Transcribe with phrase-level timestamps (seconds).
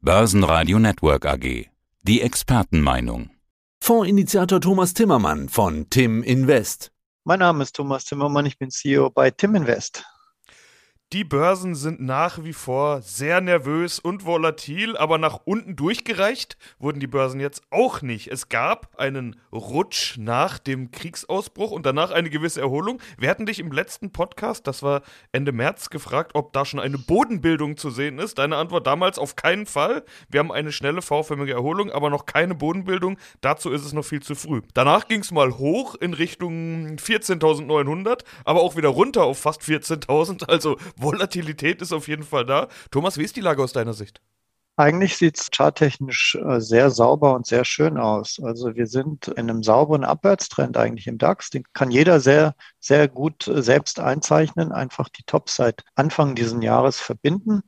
[0.00, 1.66] Börsenradio Network AG.
[2.04, 3.30] Die Expertenmeinung.
[3.80, 6.92] Fondsinitiator Thomas Timmermann von Tim Invest.
[7.24, 10.04] Mein Name ist Thomas Timmermann, ich bin CEO bei Tim Invest.
[11.14, 17.00] Die Börsen sind nach wie vor sehr nervös und volatil, aber nach unten durchgereicht wurden
[17.00, 18.26] die Börsen jetzt auch nicht.
[18.28, 23.00] Es gab einen Rutsch nach dem Kriegsausbruch und danach eine gewisse Erholung.
[23.16, 25.00] Wir hatten dich im letzten Podcast, das war
[25.32, 28.36] Ende März, gefragt, ob da schon eine Bodenbildung zu sehen ist.
[28.36, 30.04] Deine Antwort damals auf keinen Fall.
[30.28, 33.16] Wir haben eine schnelle V-förmige Erholung, aber noch keine Bodenbildung.
[33.40, 34.60] Dazu ist es noch viel zu früh.
[34.74, 40.46] Danach ging es mal hoch in Richtung 14.900, aber auch wieder runter auf fast 14.000.
[40.50, 42.68] Also Volatilität ist auf jeden Fall da.
[42.90, 44.20] Thomas, wie ist die Lage aus deiner Sicht?
[44.76, 48.40] Eigentlich sieht es charttechnisch äh, sehr sauber und sehr schön aus.
[48.40, 51.50] Also wir sind in einem sauberen Abwärtstrend eigentlich im DAX.
[51.50, 56.62] Den kann jeder sehr, sehr gut äh, selbst einzeichnen, einfach die Tops seit Anfang dieses
[56.62, 57.62] Jahres verbinden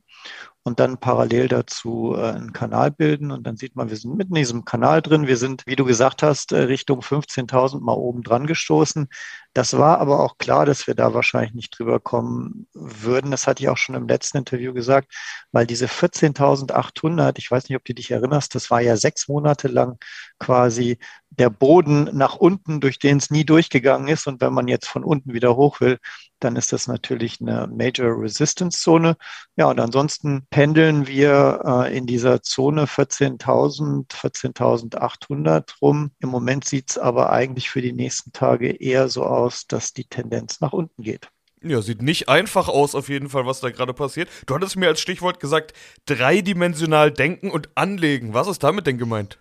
[0.63, 3.31] und dann parallel dazu äh, einen Kanal bilden.
[3.31, 5.25] Und dann sieht man, wir sind mitten in diesem Kanal drin.
[5.25, 9.07] Wir sind, wie du gesagt hast, äh, Richtung 15.000 mal oben dran gestoßen.
[9.53, 13.31] Das war aber auch klar, dass wir da wahrscheinlich nicht drüber kommen würden.
[13.31, 15.13] Das hatte ich auch schon im letzten Interview gesagt,
[15.51, 19.67] weil diese 14.800, ich weiß nicht, ob du dich erinnerst, das war ja sechs Monate
[19.67, 19.97] lang
[20.39, 20.99] quasi
[21.31, 24.27] der Boden nach unten, durch den es nie durchgegangen ist.
[24.27, 25.97] Und wenn man jetzt von unten wieder hoch will,
[26.39, 29.15] dann ist das natürlich eine Major Resistance Zone.
[29.55, 36.11] Ja, und ansonsten pendeln wir äh, in dieser Zone 14.000, 14.800 rum.
[36.19, 40.05] Im Moment sieht es aber eigentlich für die nächsten Tage eher so aus, dass die
[40.05, 41.29] Tendenz nach unten geht.
[41.63, 44.27] Ja, sieht nicht einfach aus, auf jeden Fall, was da gerade passiert.
[44.47, 45.73] Du hattest mir als Stichwort gesagt,
[46.07, 48.33] dreidimensional denken und anlegen.
[48.33, 49.37] Was ist damit denn gemeint?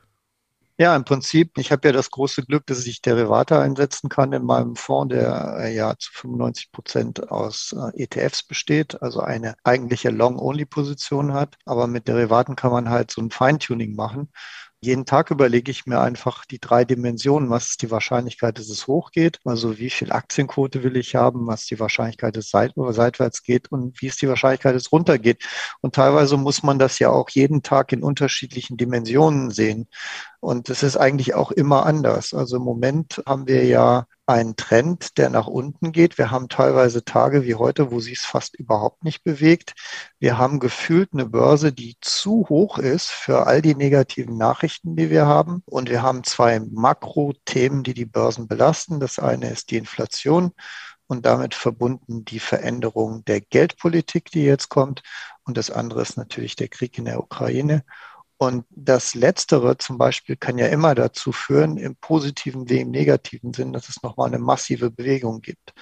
[0.81, 4.45] Ja, im Prinzip, ich habe ja das große Glück, dass ich Derivate einsetzen kann in
[4.45, 10.09] meinem Fonds, der äh, ja zu 95 Prozent aus äh, ETFs besteht, also eine eigentliche
[10.09, 11.59] Long-Only-Position hat.
[11.67, 14.33] Aber mit Derivaten kann man halt so ein Feintuning machen.
[14.83, 17.51] Jeden Tag überlege ich mir einfach die drei Dimensionen.
[17.51, 19.39] Was ist die Wahrscheinlichkeit, dass es hochgeht?
[19.45, 21.47] Also wie viel Aktienquote will ich haben?
[21.47, 23.71] Was ist die Wahrscheinlichkeit, dass es seit seitwärts geht?
[23.71, 25.45] Und wie ist die Wahrscheinlichkeit, dass es runtergeht?
[25.83, 29.87] Und teilweise muss man das ja auch jeden Tag in unterschiedlichen Dimensionen sehen.
[30.41, 32.33] Und das ist eigentlich auch immer anders.
[32.33, 36.19] Also im Moment haben wir ja einen Trend, der nach unten geht.
[36.19, 39.75] Wir haben teilweise Tage wie heute, wo sie es fast überhaupt nicht bewegt.
[40.19, 45.11] Wir haben gefühlt eine Börse, die zu hoch ist für all die negativen Nachrichten, die
[45.11, 45.63] wir haben.
[45.67, 49.01] Und wir haben zwei Makrothemen, die die Börsen belasten.
[49.01, 50.53] Das eine ist die Inflation
[51.11, 55.03] und damit verbunden die Veränderung der Geldpolitik, die jetzt kommt.
[55.45, 57.85] Und das andere ist natürlich der Krieg in der Ukraine.
[58.43, 63.53] Und das Letztere zum Beispiel kann ja immer dazu führen, im positiven wie im negativen
[63.53, 65.75] Sinn, dass es nochmal eine massive Bewegung gibt.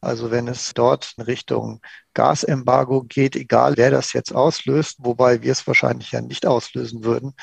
[0.00, 1.80] Also wenn es dort in Richtung
[2.14, 7.34] Gasembargo geht, egal wer das jetzt auslöst, wobei wir es wahrscheinlich ja nicht auslösen würden,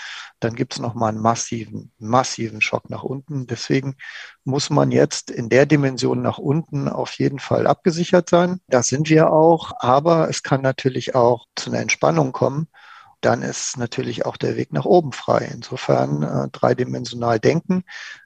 [0.42, 3.48] dann gibt es nochmal einen massiven, massiven Schock nach unten.
[3.48, 3.96] Deswegen
[4.44, 8.60] muss man jetzt in der Dimension nach unten auf jeden Fall abgesichert sein.
[8.68, 12.68] Das sind wir auch, aber es kann natürlich auch zu einer Entspannung kommen
[13.22, 15.50] dann ist natürlich auch der Weg nach oben frei.
[15.52, 17.84] Insofern äh, dreidimensional denken.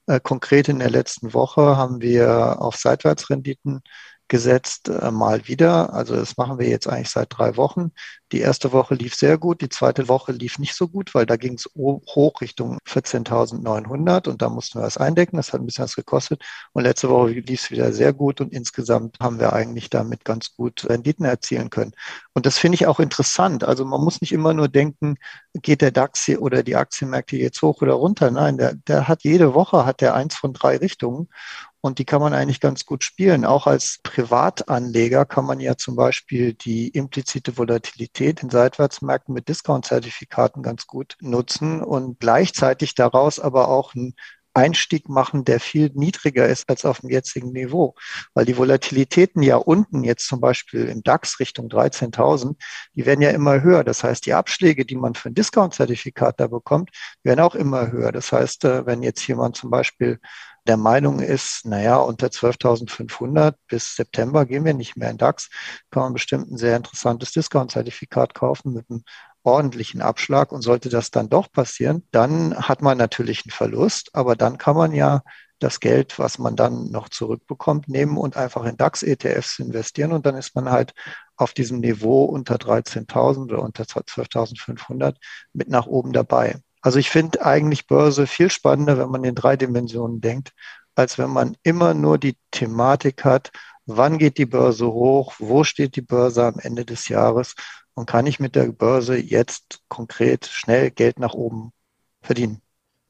[0.07, 3.81] Äh, konkret in der letzten Woche haben wir auf Seitwärtsrenditen
[4.31, 5.93] gesetzt, äh, mal wieder.
[5.93, 7.91] Also das machen wir jetzt eigentlich seit drei Wochen.
[8.31, 11.35] Die erste Woche lief sehr gut, die zweite Woche lief nicht so gut, weil da
[11.35, 15.35] ging es hoch Richtung 14.900 und da mussten wir was eindecken.
[15.35, 16.41] Das hat ein bisschen was gekostet.
[16.71, 20.55] Und letzte Woche lief es wieder sehr gut und insgesamt haben wir eigentlich damit ganz
[20.55, 21.91] gut Renditen erzielen können.
[22.33, 23.63] Und das finde ich auch interessant.
[23.65, 25.17] Also man muss nicht immer nur denken,
[25.53, 28.31] geht der DAX hier oder die Aktienmärkte jetzt hoch oder runter.
[28.31, 31.27] Nein, der, der hat jede Woche hat der eins von drei Richtungen.
[31.81, 33.43] Und die kann man eigentlich ganz gut spielen.
[33.43, 40.61] Auch als Privatanleger kann man ja zum Beispiel die implizite Volatilität in Seitwärtsmärkten mit Discount-Zertifikaten
[40.61, 44.13] ganz gut nutzen und gleichzeitig daraus aber auch ein
[44.53, 47.95] Einstieg machen, der viel niedriger ist als auf dem jetzigen Niveau.
[48.33, 52.55] Weil die Volatilitäten ja unten jetzt zum Beispiel im DAX Richtung 13.000,
[52.95, 53.83] die werden ja immer höher.
[53.83, 56.91] Das heißt, die Abschläge, die man für ein Discount-Zertifikat da bekommt,
[57.23, 58.11] werden auch immer höher.
[58.11, 60.19] Das heißt, äh, wenn jetzt jemand zum Beispiel
[60.67, 65.49] der Meinung ist, naja, unter 12.500 bis September gehen wir nicht mehr in DAX,
[65.89, 69.03] kann man bestimmt ein sehr interessantes Discount-Zertifikat kaufen mit einem
[69.43, 70.51] ordentlichen Abschlag.
[70.51, 74.75] Und sollte das dann doch passieren, dann hat man natürlich einen Verlust, aber dann kann
[74.75, 75.21] man ja
[75.59, 80.11] das Geld, was man dann noch zurückbekommt, nehmen und einfach in DAX-ETFs investieren.
[80.11, 80.93] Und dann ist man halt
[81.35, 85.15] auf diesem Niveau unter 13.000 oder unter 12.500
[85.53, 86.59] mit nach oben dabei.
[86.81, 90.51] Also ich finde eigentlich Börse viel spannender, wenn man in drei Dimensionen denkt,
[90.95, 93.51] als wenn man immer nur die Thematik hat,
[93.97, 97.55] wann geht die Börse hoch, wo steht die Börse am Ende des Jahres
[97.93, 101.71] und kann ich mit der Börse jetzt konkret schnell Geld nach oben
[102.21, 102.61] verdienen.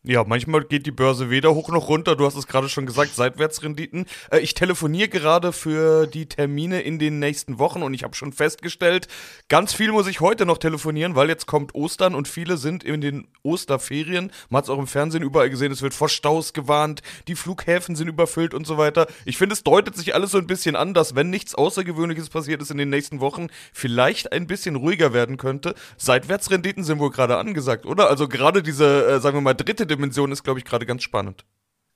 [0.03, 2.15] Ja, manchmal geht die Börse weder hoch noch runter.
[2.15, 4.07] Du hast es gerade schon gesagt, Seitwärtsrenditen.
[4.31, 8.33] Äh, ich telefoniere gerade für die Termine in den nächsten Wochen und ich habe schon
[8.33, 9.07] festgestellt,
[9.47, 12.99] ganz viel muss ich heute noch telefonieren, weil jetzt kommt Ostern und viele sind in
[12.99, 14.31] den Osterferien.
[14.49, 17.95] Man hat es auch im Fernsehen überall gesehen, es wird vor Staus gewarnt, die Flughäfen
[17.95, 19.05] sind überfüllt und so weiter.
[19.25, 22.63] Ich finde, es deutet sich alles so ein bisschen an, dass wenn nichts Außergewöhnliches passiert
[22.63, 25.75] ist in den nächsten Wochen, vielleicht ein bisschen ruhiger werden könnte.
[25.97, 28.09] Seitwärtsrenditen sind wohl gerade angesagt, oder?
[28.09, 31.45] Also gerade diese, äh, sagen wir mal, dritte Dimension ist, glaube ich, gerade ganz spannend.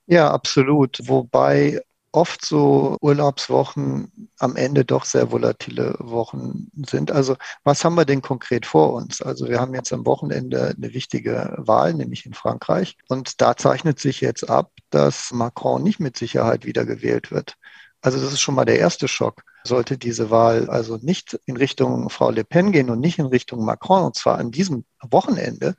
[0.07, 0.99] Ja, absolut.
[1.03, 1.81] Wobei
[2.15, 7.11] oft so Urlaubswochen am Ende doch sehr volatile Wochen sind.
[7.11, 9.21] Also was haben wir denn konkret vor uns?
[9.21, 12.97] Also wir haben jetzt am Wochenende eine wichtige Wahl, nämlich in Frankreich.
[13.09, 17.55] Und da zeichnet sich jetzt ab, dass Macron nicht mit Sicherheit wiedergewählt wird.
[18.01, 19.43] Also das ist schon mal der erste Schock.
[19.65, 23.65] Sollte diese Wahl also nicht in Richtung Frau Le Pen gehen und nicht in Richtung
[23.65, 25.75] Macron, und zwar an diesem Wochenende,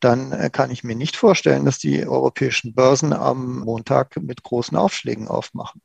[0.00, 4.76] dann äh, kann ich mir nicht vorstellen, dass die europäischen Börsen am Montag mit großen
[4.76, 5.82] Aufschlägen aufmachen.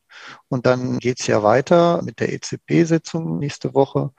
[0.47, 4.11] Und dann geht es ja weiter mit der EZB-Sitzung nächste Woche.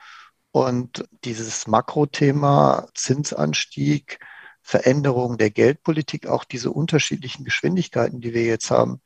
[0.51, 4.19] Und dieses Makrothema Zinsanstieg,
[4.63, 9.01] Veränderung der Geldpolitik, auch diese unterschiedlichen Geschwindigkeiten, die wir jetzt haben.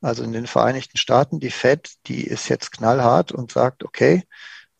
[0.00, 4.22] Also in den Vereinigten Staaten, die Fed, die ist jetzt knallhart und sagt, okay,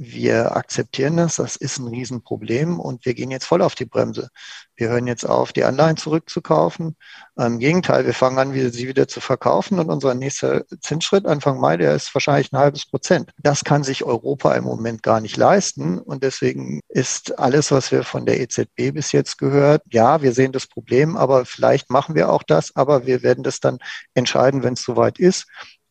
[0.02, 4.30] wir akzeptieren das, das ist ein Riesenproblem und wir gehen jetzt voll auf die Bremse.
[4.74, 6.96] Wir hören jetzt auf, die Anleihen zurückzukaufen.
[7.36, 11.76] Im Gegenteil, wir fangen an, sie wieder zu verkaufen und unser nächster Zinsschritt Anfang Mai,
[11.76, 13.30] der ist wahrscheinlich ein halbes Prozent.
[13.42, 18.02] Das kann sich Europa im Moment gar nicht leisten und deswegen ist alles, was wir
[18.02, 22.32] von der EZB bis jetzt gehört, ja, wir sehen das Problem, aber vielleicht machen wir
[22.32, 23.80] auch das, aber wir werden das dann
[24.14, 25.46] entscheiden, wenn es soweit ist.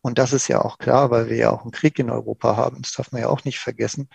[0.09, 2.81] Und das ist ja auch klar, weil wir ja auch einen Krieg in Europa haben.
[2.81, 4.09] Das darf man ja auch nicht vergessen.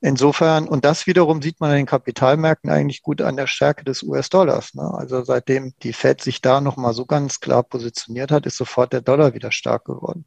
[0.00, 4.02] Insofern, und das wiederum sieht man an den Kapitalmärkten eigentlich gut an der Stärke des
[4.02, 4.72] US-Dollars.
[4.72, 4.90] Ne?
[4.94, 9.02] Also seitdem die Fed sich da nochmal so ganz klar positioniert hat, ist sofort der
[9.02, 10.24] Dollar wieder stark geworden.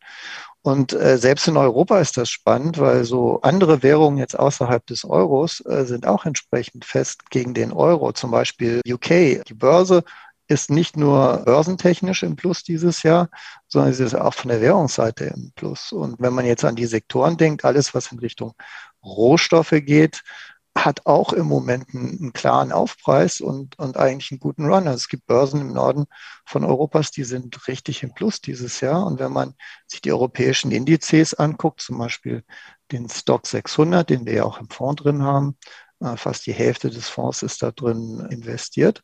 [0.62, 5.04] Und äh, selbst in Europa ist das spannend, weil so andere Währungen jetzt außerhalb des
[5.04, 8.12] Euros äh, sind auch entsprechend fest gegen den Euro.
[8.12, 10.04] Zum Beispiel UK, die Börse
[10.48, 13.30] ist nicht nur börsentechnisch im Plus dieses Jahr,
[13.68, 15.92] sondern es ist auch von der Währungsseite im Plus.
[15.92, 18.54] Und wenn man jetzt an die Sektoren denkt, alles, was in Richtung
[19.04, 20.24] Rohstoffe geht,
[20.76, 24.88] hat auch im Moment einen, einen, klaren Aufpreis und, und eigentlich einen guten Run.
[24.88, 26.06] Also es gibt Börsen im Norden
[26.46, 29.06] von Europas, die sind richtig im Plus dieses Jahr.
[29.06, 29.56] Und wenn man
[29.88, 32.44] sich die europäischen Indizes anguckt, zum Beispiel
[32.92, 35.58] den Stock 600, den wir ja auch im Fonds drin haben,
[36.00, 39.04] äh, fast die Hälfte des Fonds ist da drin investiert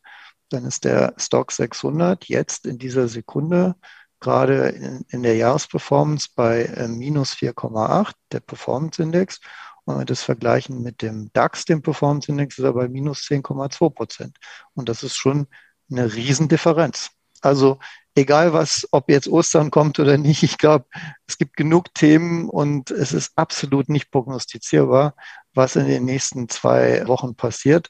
[0.50, 3.76] dann ist der Stock 600 jetzt in dieser Sekunde
[4.24, 9.40] gerade in, in der Jahresperformance bei äh, minus 4,8, der Performance-Index.
[9.84, 13.90] Und wenn wir das vergleichen mit dem DAX, dem Performance-Index, ist er bei minus 10,2
[13.90, 14.38] Prozent.
[14.74, 15.48] Und das ist schon
[15.92, 17.12] eine Riesendifferenz.
[17.42, 17.80] Also
[18.16, 20.86] egal was, ob jetzt Ostern kommt oder nicht, ich glaube,
[21.28, 25.16] es gibt genug Themen und es ist absolut nicht prognostizierbar,
[25.54, 27.90] was in den nächsten zwei Wochen passiert.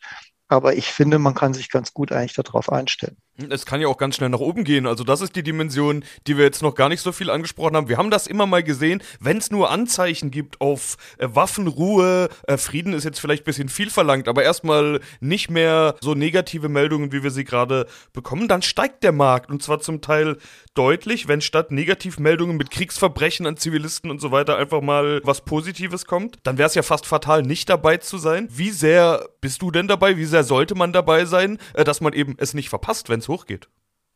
[0.54, 3.18] Aber ich finde, man kann sich ganz gut eigentlich darauf einstellen.
[3.50, 4.86] Es kann ja auch ganz schnell nach oben gehen.
[4.86, 7.90] Also das ist die Dimension, die wir jetzt noch gar nicht so viel angesprochen haben.
[7.90, 12.58] Wir haben das immer mal gesehen, wenn es nur Anzeichen gibt auf äh, Waffenruhe, äh,
[12.58, 17.12] Frieden ist jetzt vielleicht ein bisschen viel verlangt, aber erstmal nicht mehr so negative Meldungen,
[17.12, 20.38] wie wir sie gerade bekommen, dann steigt der Markt und zwar zum Teil
[20.76, 26.06] deutlich, wenn statt Negativmeldungen mit Kriegsverbrechen an Zivilisten und so weiter einfach mal was Positives
[26.06, 26.38] kommt.
[26.44, 28.48] Dann wäre es ja fast fatal, nicht dabei zu sein.
[28.52, 30.18] Wie sehr bist du denn dabei?
[30.18, 33.30] Wie sehr sollte man dabei sein, äh, dass man eben es nicht verpasst, wenn es
[33.30, 33.70] hochgeht?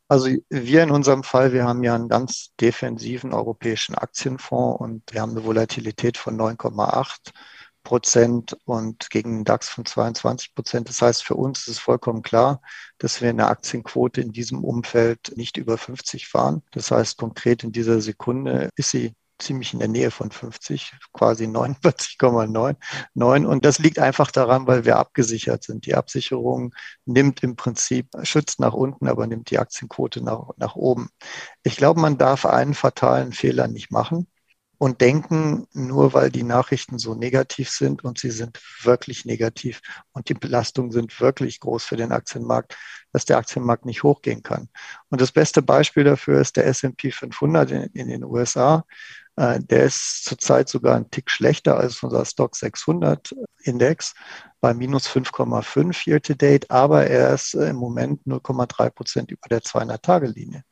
[0.10, 5.22] Also wir in unserem Fall, wir haben ja einen ganz defensiven europäischen Aktienfonds und wir
[5.22, 7.34] haben eine Volatilität von 9,8
[7.84, 10.90] Prozent und gegen den DAX von 22 Prozent.
[10.90, 12.62] Das heißt, für uns ist es vollkommen klar,
[12.98, 16.64] dass wir eine Aktienquote in diesem Umfeld nicht über 50 fahren.
[16.72, 21.46] Das heißt, konkret in dieser Sekunde ist sie ziemlich in der Nähe von 50, quasi
[21.46, 23.46] 49,9.
[23.46, 25.86] Und das liegt einfach daran, weil wir abgesichert sind.
[25.86, 26.74] Die Absicherung
[27.06, 31.10] nimmt im Prinzip, schützt nach unten, aber nimmt die Aktienquote nach, nach oben.
[31.64, 34.28] Ich glaube, man darf einen fatalen Fehler nicht machen
[34.78, 39.82] und denken, nur weil die Nachrichten so negativ sind und sie sind wirklich negativ
[40.14, 42.78] und die Belastungen sind wirklich groß für den Aktienmarkt,
[43.12, 44.70] dass der Aktienmarkt nicht hochgehen kann.
[45.10, 48.86] Und das beste Beispiel dafür ist der S&P 500 in, in den USA.
[49.38, 54.14] Äh, der ist zurzeit sogar ein Tick schlechter als unser Stock 600 Index
[54.60, 59.48] bei minus 5,5 year to date, aber er ist äh, im Moment 0,3 Prozent über
[59.50, 60.64] der 200-Tage-Linie.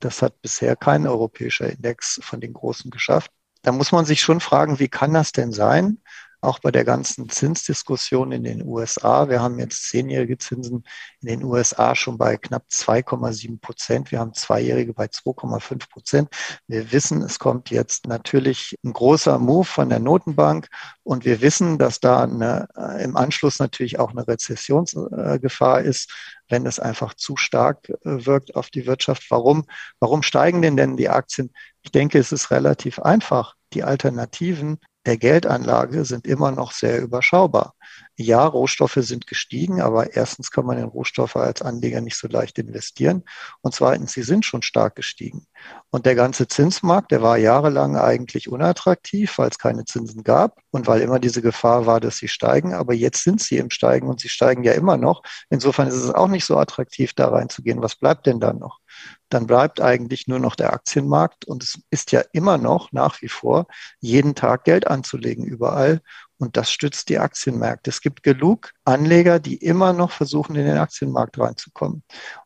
[0.00, 3.30] Das hat bisher kein europäischer Index von den großen geschafft.
[3.62, 5.98] Da muss man sich schon fragen, wie kann das denn sein?
[6.44, 9.28] Auch bei der ganzen Zinsdiskussion in den USA.
[9.28, 10.84] Wir haben jetzt zehnjährige Zinsen
[11.20, 14.12] in den USA schon bei knapp 2,7 Prozent.
[14.12, 16.28] Wir haben zweijährige bei 2,5 Prozent.
[16.66, 20.68] Wir wissen, es kommt jetzt natürlich ein großer Move von der Notenbank
[21.02, 26.10] und wir wissen, dass da eine, äh, im Anschluss natürlich auch eine Rezessionsgefahr ist
[26.48, 29.30] wenn es einfach zu stark äh, wirkt auf die Wirtschaft.
[29.30, 29.64] Warum,
[30.00, 31.52] warum steigen denn denn die Aktien?
[31.82, 33.54] Ich denke, es ist relativ einfach.
[33.72, 37.74] Die Alternativen der Geldanlage sind immer noch sehr überschaubar.
[38.16, 42.58] Ja, Rohstoffe sind gestiegen, aber erstens kann man in Rohstoffe als Anleger nicht so leicht
[42.58, 43.24] investieren
[43.60, 45.46] und zweitens, sie sind schon stark gestiegen.
[45.90, 50.86] Und der ganze Zinsmarkt, der war jahrelang eigentlich unattraktiv, weil es keine Zinsen gab und
[50.86, 52.72] weil immer diese Gefahr war, dass sie steigen.
[52.72, 55.22] Aber jetzt sind sie im Steigen und sie steigen ja immer noch.
[55.50, 57.82] Insofern ist es auch nicht so attraktiv, da reinzugehen.
[57.82, 58.80] Was bleibt denn dann noch?
[59.28, 63.28] Dann bleibt eigentlich nur noch der Aktienmarkt und es ist ja immer noch nach wie
[63.28, 63.66] vor
[64.00, 66.00] jeden Tag Geld anzulegen überall
[66.38, 67.90] und das stützt die Aktienmärkte.
[67.90, 72.02] Es gibt genug Anleger, die immer noch versuchen, in den Aktienmarkt reinzukommen.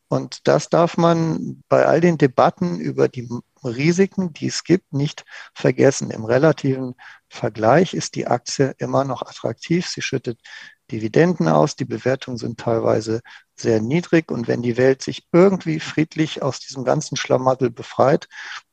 [0.09, 3.29] Und das darf man bei all den Debatten über die
[3.62, 5.25] Risiken, die es gibt, nicht
[5.55, 6.11] vergessen.
[6.11, 6.95] Im relativen
[7.29, 9.87] Vergleich ist die Aktie immer noch attraktiv.
[9.87, 10.41] Sie schüttet
[10.90, 11.76] Dividenden aus.
[11.76, 13.21] Die Bewertungen sind teilweise
[13.54, 14.30] sehr niedrig.
[14.30, 18.28] Und wenn die Welt sich irgendwie friedlich aus diesem ganzen Schlamassel befreit,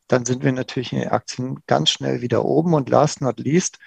[0.08, 2.74] dann sind wir natürlich in den Aktien ganz schnell wieder oben.
[2.74, 3.80] Und last not least,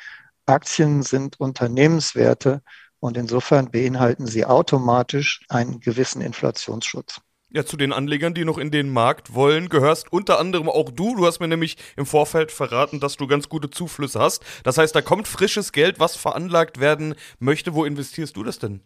[0.46, 2.62] Aktien sind Unternehmenswerte
[3.00, 7.20] und insofern beinhalten sie automatisch einen gewissen Inflationsschutz.
[7.50, 11.16] Ja, zu den Anlegern, die noch in den Markt wollen, gehörst unter anderem auch du.
[11.16, 14.44] Du hast mir nämlich im Vorfeld verraten, dass du ganz gute Zuflüsse hast.
[14.64, 17.72] Das heißt, da kommt frisches Geld, was veranlagt werden möchte.
[17.72, 18.82] Wo investierst du das denn?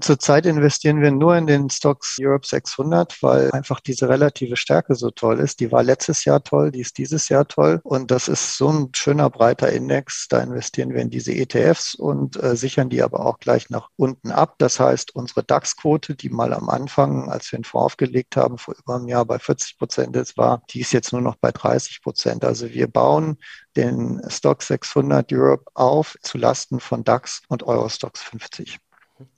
[0.00, 5.10] Zurzeit investieren wir nur in den Stocks Europe 600, weil einfach diese relative Stärke so
[5.10, 5.58] toll ist.
[5.58, 7.80] Die war letztes Jahr toll, die ist dieses Jahr toll.
[7.82, 10.28] Und das ist so ein schöner, breiter Index.
[10.28, 14.30] Da investieren wir in diese ETFs und äh, sichern die aber auch gleich nach unten
[14.30, 14.54] ab.
[14.58, 18.74] Das heißt, unsere DAX-Quote, die mal am Anfang, als wir den Fonds aufgelegt haben, vor
[18.78, 22.00] über einem Jahr bei 40 Prozent ist, war, die ist jetzt nur noch bei 30
[22.00, 22.44] Prozent.
[22.44, 23.38] Also wir bauen
[23.76, 28.78] den Stock 600 Europe auf zu Lasten von DAX und Eurostox 50.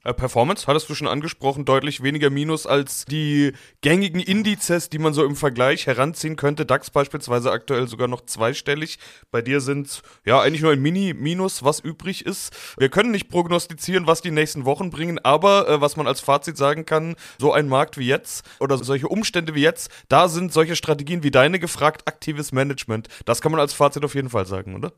[0.03, 5.13] Äh, Performance, hattest du schon angesprochen, deutlich weniger Minus als die gängigen Indizes, die man
[5.13, 6.65] so im Vergleich heranziehen könnte.
[6.65, 8.99] DAX beispielsweise aktuell sogar noch zweistellig.
[9.31, 12.55] Bei dir sind ja eigentlich nur ein Mini-Minus, was übrig ist.
[12.77, 16.57] Wir können nicht prognostizieren, was die nächsten Wochen bringen, aber äh, was man als Fazit
[16.57, 20.75] sagen kann, so ein Markt wie jetzt oder solche Umstände wie jetzt, da sind solche
[20.75, 23.07] Strategien wie deine gefragt, aktives Management.
[23.25, 24.93] Das kann man als Fazit auf jeden Fall sagen, oder?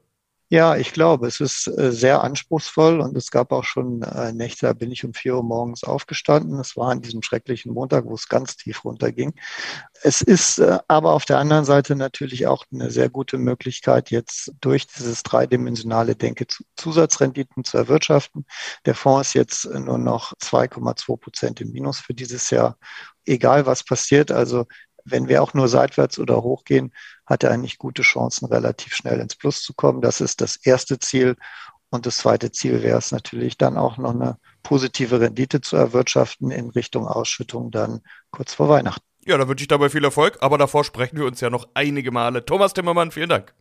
[0.50, 4.68] Ja, ich glaube, es ist äh, sehr anspruchsvoll und es gab auch schon äh, Nächte,
[4.68, 6.60] da bin ich um vier Uhr morgens aufgestanden.
[6.60, 9.34] Es war an diesem schrecklichen Montag, wo es ganz tief runterging.
[10.04, 14.54] Es ist äh, aber auf der anderen Seite natürlich auch eine sehr gute Möglichkeit, jetzt
[14.62, 18.46] durch dieses dreidimensionale Denke Zusatzrenditen zu erwirtschaften.
[18.86, 22.78] Der Fonds ist jetzt nur noch 2,2 Prozent im Minus für dieses Jahr.
[23.25, 24.66] Egal was passiert, also
[25.05, 26.91] wenn wir auch nur seitwärts oder hochgehen,
[27.25, 30.01] hat er eigentlich gute Chancen, relativ schnell ins Plus zu kommen.
[30.01, 31.35] Das ist das erste Ziel.
[31.89, 36.51] Und das zweite Ziel wäre es natürlich dann auch noch eine positive Rendite zu erwirtschaften
[36.51, 39.05] in Richtung Ausschüttung dann kurz vor Weihnachten.
[39.24, 42.12] Ja, da wünsche ich dabei viel Erfolg, aber davor sprechen wir uns ja noch einige
[42.12, 42.45] Male.
[42.45, 43.53] Thomas Timmermann, vielen Dank.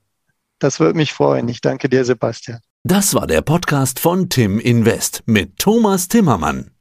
[0.59, 1.49] Das würde mich freuen.
[1.49, 2.61] Ich danke dir, Sebastian.
[2.83, 6.74] Das war der Podcast von Tim Invest mit Thomas Timmermann.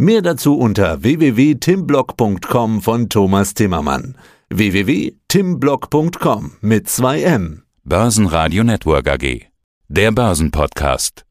[0.00, 4.16] Mehr dazu unter www.timblock.com von Thomas Timmermann.
[4.48, 7.64] www.timblock.com mit 2 M.
[7.82, 9.46] Börsenradio Network AG.
[9.88, 11.24] Der Börsenpodcast.